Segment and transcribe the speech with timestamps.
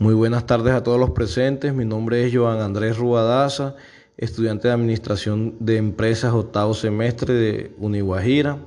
[0.00, 1.72] Muy buenas tardes a todos los presentes.
[1.72, 3.76] Mi nombre es Joan Andrés Rubadaza,
[4.16, 8.58] estudiante de Administración de Empresas octavo semestre de Uniguajira.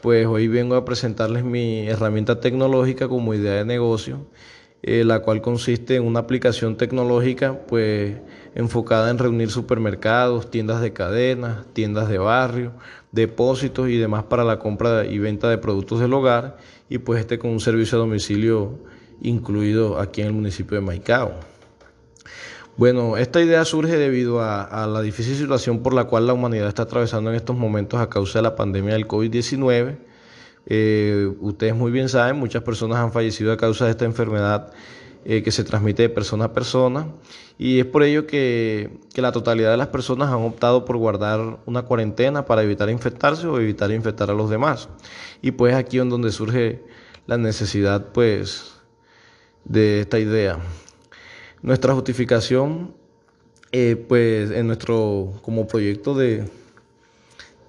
[0.00, 4.28] Pues hoy vengo a presentarles mi herramienta tecnológica como idea de negocio,
[4.84, 8.18] eh, la cual consiste en una aplicación tecnológica pues
[8.54, 12.74] enfocada en reunir supermercados, tiendas de cadenas, tiendas de barrio,
[13.10, 16.58] depósitos y demás para la compra y venta de productos del hogar
[16.88, 18.78] y pues este con un servicio a domicilio
[19.24, 21.32] incluido aquí en el municipio de Maicao.
[22.76, 26.82] Bueno, esta idea surge debido a, la difícil situación por la cual la humanidad está
[26.82, 29.96] atravesando en estos momentos a causa de la pandemia del COVID-19.
[30.66, 34.72] Eh, ustedes muy bien saben, muchas personas han fallecido a causa de esta enfermedad
[35.24, 37.06] eh, que se transmite de persona a persona
[37.58, 41.58] y es por ello que, que, la totalidad de las personas han optado por guardar
[41.66, 44.88] una cuarentena para evitar infectarse o evitar infectar a los demás.
[45.42, 46.82] Y pues aquí es donde surge
[47.26, 48.73] la necesidad pues
[49.64, 50.58] de esta idea.
[51.62, 52.94] Nuestra justificación,
[53.72, 56.48] eh, pues en nuestro como proyecto de,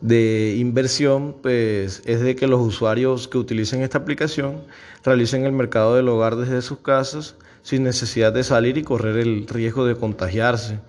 [0.01, 4.61] de inversión, pues es de que los usuarios que utilicen esta aplicación
[5.03, 9.47] realicen el mercado del hogar desde sus casas sin necesidad de salir y correr el
[9.47, 10.79] riesgo de contagiarse.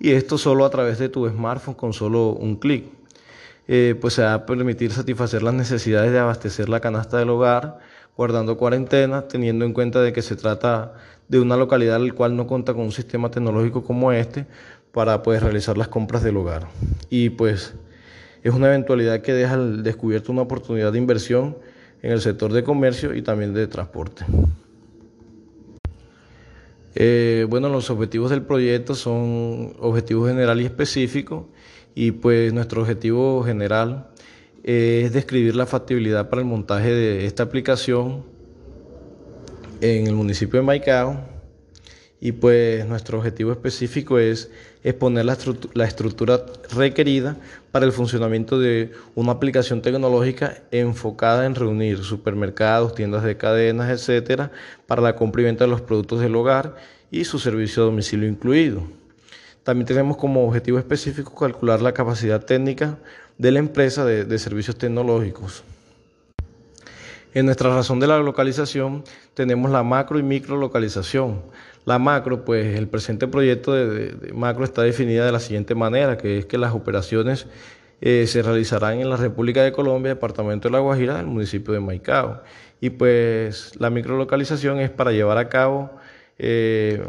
[0.00, 2.86] Y esto solo a través de tu smartphone con solo un clic.
[3.68, 7.78] Eh, pues se va a permitir satisfacer las necesidades de abastecer la canasta del hogar,
[8.16, 10.94] guardando cuarentena, teniendo en cuenta de que se trata
[11.28, 14.46] de una localidad en la cual no cuenta con un sistema tecnológico como este
[14.92, 16.68] para pues, realizar las compras del hogar.
[17.08, 17.74] Y pues
[18.42, 21.56] es una eventualidad que deja al descubierto una oportunidad de inversión
[22.02, 24.24] en el sector de comercio y también de transporte.
[26.94, 31.44] Eh, bueno, los objetivos del proyecto son objetivos generales y específicos
[31.94, 34.08] y pues nuestro objetivo general
[34.62, 38.24] es describir la factibilidad para el montaje de esta aplicación
[39.80, 41.32] en el municipio de Maicao
[42.20, 44.48] y pues nuestro objetivo específico es
[44.84, 47.36] exponer la, estructura requerida
[47.72, 54.52] para el funcionamiento de una aplicación tecnológica enfocada en reunir supermercados, tiendas de cadenas, etcétera,
[54.86, 56.76] para la compra y venta de los productos del hogar
[57.10, 58.84] y su servicio a domicilio incluido.
[59.64, 62.98] También tenemos como objetivo específico calcular la capacidad técnica
[63.38, 65.64] de la empresa de, servicios tecnológicos.
[67.34, 69.04] En nuestra razón de la localización
[69.34, 71.42] tenemos la macro y micro localización.
[71.84, 76.38] La macro, pues el presente proyecto de, macro está definida de la siguiente manera, que
[76.38, 77.46] es que las operaciones
[78.00, 81.80] eh, se realizarán en la República de Colombia, Departamento de La Guajira, el municipio de
[81.80, 82.42] Maicao.
[82.80, 85.90] Y pues la microlocalización es para llevar a cabo
[86.38, 87.02] eh,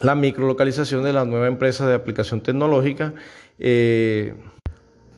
[0.00, 3.12] la microlocalización de la nueva empresa de aplicación tecnológica.
[3.58, 4.34] Eh,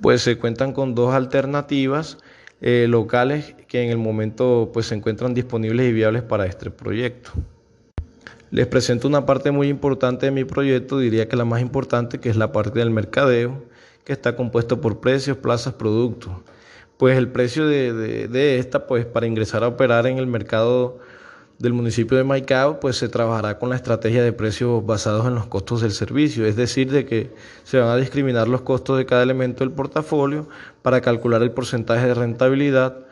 [0.00, 2.18] pues se cuentan con dos alternativas
[2.60, 7.32] eh, locales que en el momento pues se encuentran disponibles y viables para este proyecto.
[8.50, 12.28] Les presento una parte muy importante de mi proyecto, diría que la más importante, que
[12.28, 13.62] es la parte del mercadeo,
[14.04, 16.32] que está compuesto por precios, plazas, productos.
[16.96, 17.92] Pues el precio de,
[18.28, 20.98] de esta, pues para ingresar a operar en el mercado
[21.60, 25.46] del municipio de Maicao, pues se trabajará con la estrategia de precios basados en los
[25.46, 27.30] costos del servicio, es decir, de que
[27.64, 30.48] se van a discriminar los costos de cada elemento del portafolio
[30.80, 33.06] para calcular el porcentaje de rentabilidad,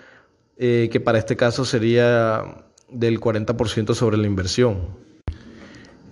[0.57, 4.97] eh, que para este caso sería del 40% sobre la inversión.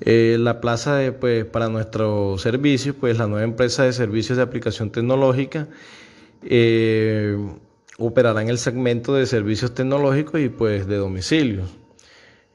[0.02, 4.42] Eh, la plaza de, pues, para nuestro servicio, pues la nueva empresa de servicios de
[4.42, 5.68] aplicación tecnológica
[6.42, 7.34] eh,
[7.96, 11.70] operará en el segmento de servicios tecnológicos y pues de domicilios.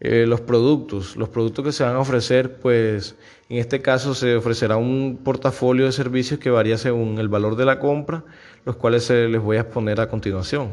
[0.04, 1.16] Eh, los productos.
[1.16, 3.16] Los productos que se van a ofrecer, pues
[3.50, 7.66] en este caso se ofrecerá un portafolio de servicios que varía según el valor de
[7.66, 8.24] la compra,
[8.66, 10.70] los cuales se les voy a exponer a continuación.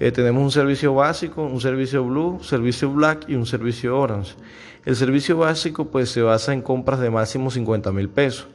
[0.00, 4.34] Eh, tenemos un servicio básico, un servicio blue, servicio black y un servicio orange.
[4.86, 8.48] El servicio básico pues se basa en compras de máximo 50 mil pesos.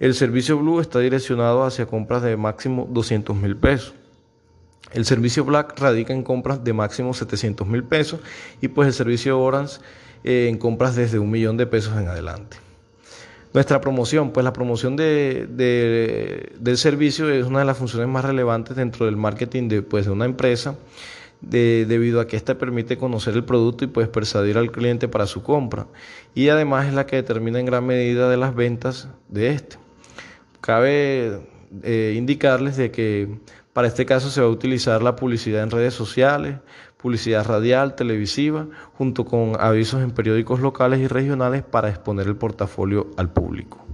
[0.00, 3.94] El servicio blue está direccionado hacia compras de máximo 200 mil pesos.
[4.94, 8.20] El servicio Black radica en compras de máximo 700 mil pesos
[8.60, 9.78] y pues el servicio Orange
[10.22, 12.56] eh, en compras desde un millón de pesos en adelante.
[13.52, 15.46] Nuestra promoción, pues la promoción de,
[16.58, 20.12] del servicio es una de las funciones más relevantes dentro del marketing de, pues, de
[20.12, 20.76] una empresa,
[21.40, 25.42] debido a que ésta permite conocer el producto y pues persuadir al cliente para su
[25.42, 25.86] compra.
[26.34, 29.76] Y además es la que determina en gran medida de las ventas de este.
[30.60, 31.40] Cabe
[31.82, 33.38] eh, indicarles de que
[33.74, 36.56] para este caso se va a utilizar la publicidad en redes sociales,
[36.96, 43.10] publicidad radial, televisiva, junto con avisos en periódicos locales y regionales para exponer el portafolio
[43.18, 43.84] al público.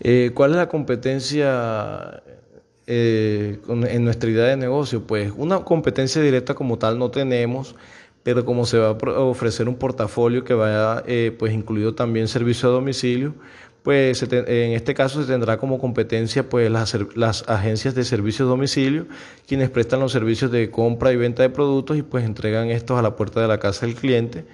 [0.00, 2.22] Eh, ¿Cuál es la competencia
[2.86, 5.02] eh, en nuestra idea de negocio?
[5.06, 7.76] Pues una competencia directa como tal no tenemos,
[8.22, 12.70] pero como se va a ofrecer un portafolio que vaya eh, pues incluido también servicio
[12.70, 13.34] a domicilio,
[13.82, 18.48] pues en este caso se tendrá como competencia pues las, las agencias de servicio a
[18.48, 19.06] domicilio,
[19.46, 23.02] quienes prestan los servicios de compra y venta de productos y pues entregan estos a
[23.02, 24.44] la puerta de la casa del cliente.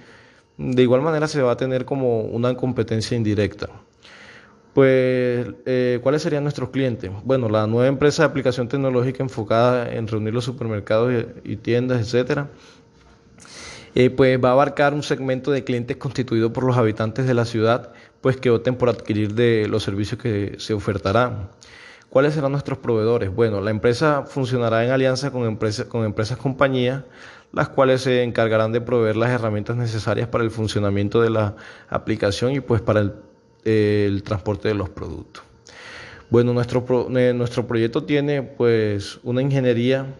[0.57, 3.69] De igual manera se va a tener como una competencia indirecta.
[4.75, 7.09] Pues, eh, ¿cuáles serían nuestros clientes?
[7.23, 11.13] Bueno, la nueva empresa de aplicación tecnológica enfocada en reunir los supermercados
[11.45, 12.49] y, tiendas, etcétera,
[13.95, 17.45] eh, pues va a abarcar un segmento de clientes constituido por los habitantes de la
[17.45, 17.93] ciudad,
[18.25, 21.51] pues que opten por adquirir de los servicios que se ofertarán.
[22.09, 23.29] ¿Cuáles serán nuestros proveedores?
[23.31, 27.03] Bueno, la empresa funcionará en alianza con empresas, con empresas compañías,
[27.53, 31.55] las cuales se encargarán de proveer las herramientas necesarias para el funcionamiento de la
[31.87, 33.13] aplicación y pues para el
[33.63, 35.43] el transporte de los productos.
[36.31, 36.83] Bueno, nuestro,
[37.15, 40.15] eh, nuestro proyecto tiene pues una ingeniería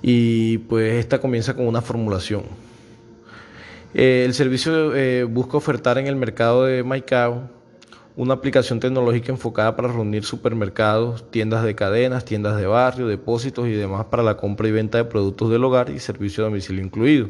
[0.00, 2.69] y pues esta comienza con una formulación.
[3.92, 7.50] Eh, el servicio eh, busca ofertar en el mercado de Maicao
[8.16, 13.72] una aplicación tecnológica enfocada para reunir supermercados, tiendas de cadenas, tiendas de barrio, depósitos y
[13.72, 17.28] demás para la compra y venta de productos del hogar y servicio de domicilio incluido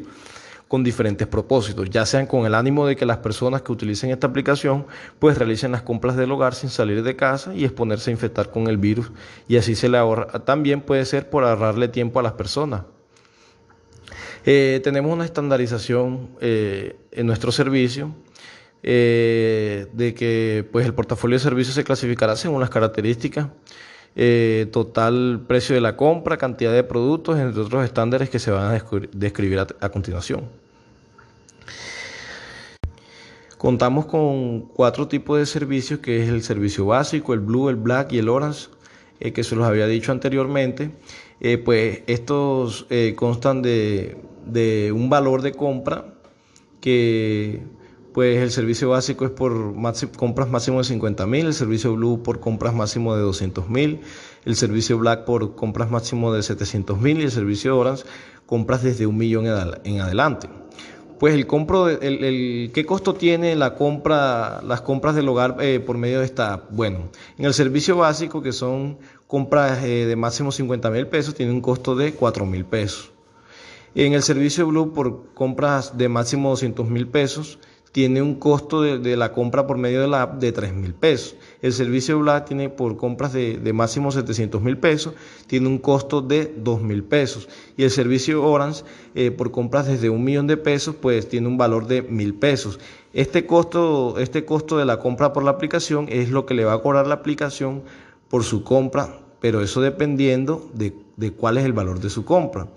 [0.67, 4.27] con diferentes propósitos, ya sean con el ánimo de que las personas que utilicen esta
[4.27, 4.85] aplicación
[5.19, 8.67] pues realicen las compras del hogar sin salir de casa y exponerse a infectar con
[8.67, 9.11] el virus
[9.49, 10.27] y así se le ahorra.
[10.45, 12.83] También puede ser por ahorrarle tiempo a las personas.
[14.45, 18.15] Eh, tenemos una estandarización eh, en nuestro servicio
[18.81, 23.47] eh, de que pues el portafolio de servicios se clasificará según las características
[24.71, 28.83] total precio de la compra, cantidad de productos, entre otros estándares que se van a
[29.13, 30.49] describir a continuación.
[33.57, 38.11] Contamos con cuatro tipos de servicios, que es el servicio básico, el blue, el black
[38.11, 38.67] y el orange,
[39.33, 40.91] que se los había dicho anteriormente.
[41.63, 46.05] Pues estos constan de, un valor de compra
[46.79, 47.63] que
[48.13, 49.73] pues el servicio básico es por
[50.17, 54.01] compras máximo de 50 mil, el servicio blue por compras máximo de 200 mil,
[54.45, 58.03] el servicio black por compras máximo de 700 mil y el servicio orange
[58.45, 59.45] compras desde un millón
[59.85, 60.49] en adelante
[61.21, 65.95] pues el compro, el, ¿qué costo tiene la compra, las compras del hogar eh, por
[65.99, 66.63] medio de esta?
[66.71, 68.97] Bueno, en el servicio básico, que son
[69.27, 73.10] compras eh, de máximo 50 mil pesos, tiene un costo de 4 mil pesos.
[73.93, 77.59] En el servicio Blue, por compras de máximo 200 mil pesos,
[77.91, 81.35] tiene un costo de, la compra por medio de la app de 3 mil pesos.
[81.61, 85.13] El servicio Black tiene por compras de, máximo 700 mil pesos,
[85.47, 87.49] tiene un costo de 2 mil pesos.
[87.75, 91.57] Y el servicio Orange eh, por compras desde un millón de pesos, pues tiene un
[91.57, 92.79] valor de mil pesos.
[93.11, 96.73] Este costo, este costo de la compra por la aplicación es lo que le va
[96.73, 97.83] a cobrar la aplicación
[98.29, 102.69] por su compra, pero eso dependiendo de, de cuál es el valor de su compra.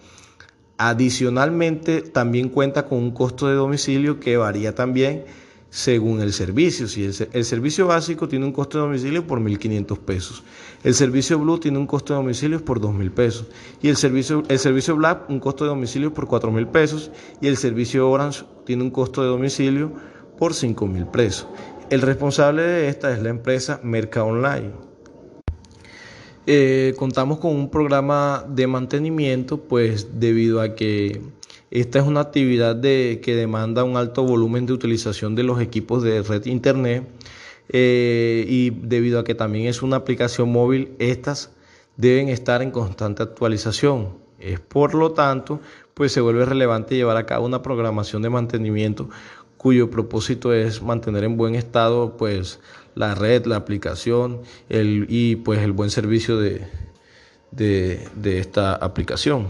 [0.87, 5.25] Adicionalmente, también cuenta con un costo de domicilio que varía también
[5.71, 6.87] según el servicio.
[6.89, 10.43] Si el, servicio básico tiene un costo de domicilio por 1.500 pesos,
[10.83, 13.47] el servicio Blue tiene un costo de domicilio por 2.000 pesos
[13.81, 17.11] y el servicio, el servicio Black un costo de domicilio por 4.000 pesos
[17.41, 19.91] y el servicio Orange tiene un costo de domicilio
[20.37, 21.49] por 5.000 pesos.
[21.89, 24.94] El responsable de esta es la empresa Merca Online.
[26.47, 31.23] Eh, contamos con un programa de mantenimiento, pues debido a que
[31.71, 36.03] esta es una actividad de, que demanda un alto volumen de utilización de los equipos
[36.03, 37.09] de red internet
[37.71, 41.51] eh, y debido a que también es una aplicación móvil, estas
[41.97, 44.19] deben estar en constante actualización.
[44.39, 45.61] Es por lo tanto,
[45.95, 49.09] pues se vuelve relevante llevar a cabo una programación de mantenimiento
[49.57, 52.61] cuyo propósito es mantener en buen estado pues
[52.95, 56.67] la red, la aplicación el, y pues el buen servicio de,
[57.51, 59.47] de, esta aplicación.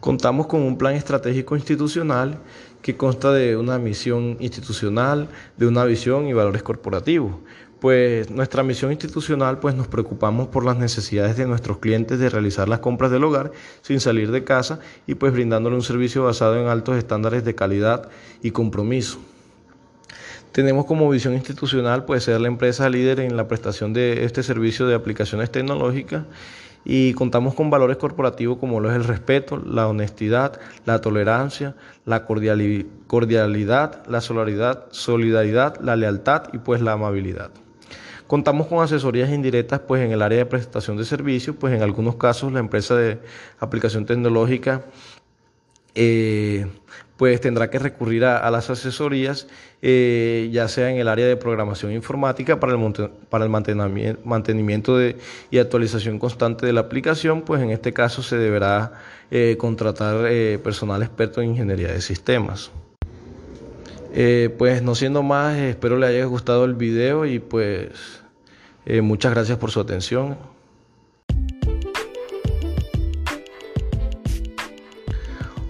[0.00, 2.38] Contamos con un plan estratégico institucional
[2.82, 7.34] que consta de una misión institucional, de una visión y valores corporativos.
[7.80, 12.68] Pues nuestra misión institucional, pues nos preocupamos por las necesidades de nuestros clientes de realizar
[12.68, 16.68] las compras del hogar sin salir de casa y pues brindándole un servicio basado en
[16.68, 18.08] altos estándares de calidad
[18.42, 19.18] y compromiso.
[20.52, 24.86] Tenemos como visión institucional pues, ser la empresa líder en la prestación de este servicio
[24.86, 26.24] de aplicaciones tecnológicas
[26.88, 31.74] y contamos con valores corporativos como lo es el respeto, la honestidad, la tolerancia,
[32.04, 37.50] la cordialidad, la solidaridad, la lealtad y pues la amabilidad.
[38.28, 42.16] Contamos con asesorías indirectas pues en el área de prestación de servicios, pues en algunos
[42.16, 43.18] casos la empresa de
[43.58, 44.82] aplicación tecnológica
[45.96, 46.66] eh,
[47.16, 49.48] pues tendrá que recurrir a, las asesorías,
[49.80, 55.16] eh, ya sea en el área de programación informática para el, para el mantenimiento de,
[55.50, 59.00] y actualización constante de la aplicación, pues en este caso se deberá
[59.30, 60.28] eh, contratar
[60.62, 62.70] personal experto en ingeniería de sistemas.
[64.58, 68.22] pues no siendo más, espero le haya gustado el video y pues
[69.02, 70.36] muchas gracias por su atención.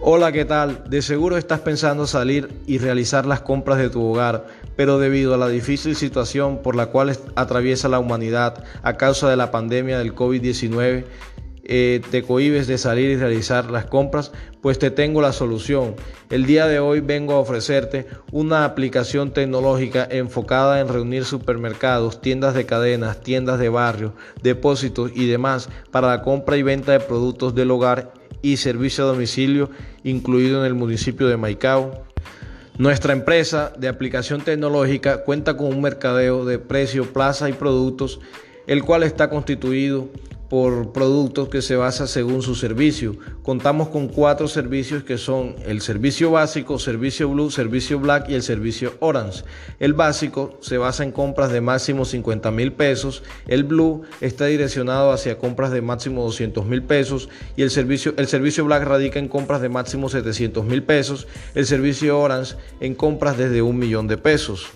[0.08, 0.84] Hola, ¿qué tal?
[0.88, 4.46] De seguro estás pensando salir y realizar las compras de tu hogar,
[4.76, 9.34] pero debido a la difícil situación por la cual atraviesa la humanidad a causa de
[9.34, 11.06] la pandemia del COVID-19,
[11.64, 15.96] eh, te cohibes de salir y realizar las compras, pues te tengo la solución.
[16.30, 22.54] El día de hoy vengo a ofrecerte una aplicación tecnológica enfocada en reunir supermercados, tiendas
[22.54, 27.56] de cadenas, tiendas de barrio, depósitos y demás para la compra y venta de productos
[27.56, 29.70] del hogar y servicio a domicilio
[30.04, 32.04] incluido en el municipio de Maicao.
[32.78, 38.20] Nuestra empresa de aplicación tecnológica cuenta con un mercadeo de precio, plaza y productos,
[38.66, 40.08] el cual está constituido
[40.48, 43.16] por productos que se basa según su servicio.
[43.42, 48.42] Contamos con cuatro servicios que son el servicio básico, servicio blue, servicio black y el
[48.42, 49.44] servicio orange.
[49.80, 55.12] El básico se basa en compras de máximo 50 mil pesos, el blue está direccionado
[55.12, 59.28] hacia compras de máximo 200 mil pesos y el servicio, el servicio black radica en
[59.28, 64.16] compras de máximo 700 mil pesos, el servicio orange en compras desde un millón de
[64.16, 64.66] pesos.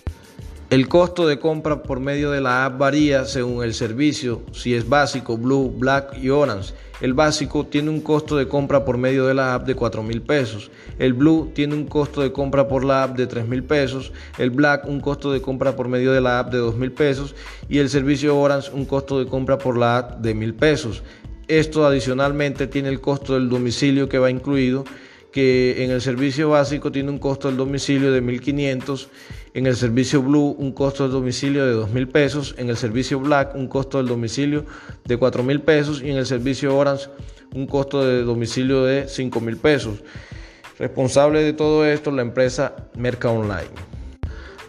[0.71, 4.87] El costo de compra por medio de la app varía según el servicio, si es
[4.87, 6.73] básico, blue, black y orange.
[7.01, 10.21] El básico tiene un costo de compra por medio de la app de 4 mil
[10.21, 10.71] pesos.
[10.97, 14.13] El blue tiene un costo de compra por la app de 3 mil pesos.
[14.37, 17.35] El black un costo de compra por medio de la app de 2 mil pesos.
[17.67, 21.03] Y el servicio orange un costo de compra por la app de mil pesos.
[21.49, 24.85] Esto adicionalmente tiene el costo del domicilio que va incluido
[25.31, 29.07] que en el servicio básico tiene un costo del domicilio de 1.500,
[29.53, 33.55] en el servicio Blue un costo del domicilio de 2.000 pesos, en el servicio Black
[33.55, 34.65] un costo del domicilio
[35.05, 37.07] de 4.000 pesos y en el servicio Orange
[37.53, 40.03] un costo de domicilio de 5.000 pesos.
[40.79, 43.69] Responsable de todo esto la empresa Merca Online.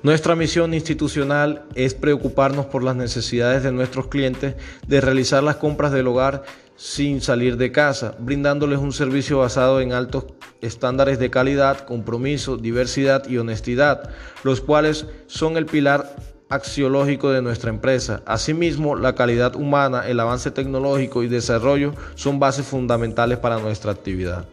[0.03, 4.57] Nuestra misión institucional es preocuparnos por las necesidades de nuestros clientes
[4.89, 6.43] de realizar las compras del hogar
[6.77, 10.25] sin salir de casa, brindándoles un servicio basado en altos
[10.61, 14.11] estándares de calidad, compromiso, diversidad y honestidad,
[14.45, 16.17] los cuales son el pilar
[16.49, 18.23] axiológico de nuestra empresa.
[18.27, 24.47] Asimismo, la calidad humana, el avance tecnológico y desarrollo son bases fundamentales para nuestra actividad.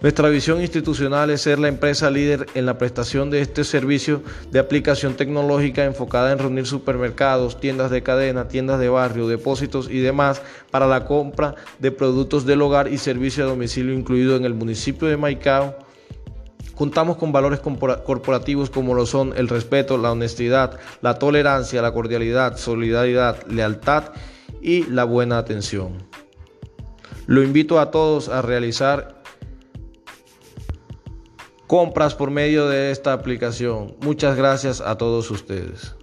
[0.00, 4.60] Nuestra visión institucional es ser la empresa líder en la prestación de este servicio de
[4.60, 10.40] aplicación tecnológica enfocada en reunir supermercados, tiendas de cadena, tiendas de barrio, depósitos y demás
[10.70, 15.08] para la compra de productos del hogar y servicio a domicilio incluido en el municipio
[15.08, 15.76] de Maicao.
[16.76, 22.56] Contamos con valores corporativos como lo son el respeto, la honestidad, la tolerancia, la cordialidad,
[22.56, 24.12] solidaridad, lealtad
[24.62, 26.06] y la buena atención.
[27.26, 29.17] Lo invito a todos a realizar
[31.68, 33.94] compras por medio de esta aplicación.
[34.00, 35.94] Muchas gracias a todos ustedes.